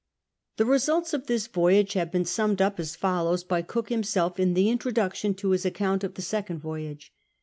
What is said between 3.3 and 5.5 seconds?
by Cook himself in the introduction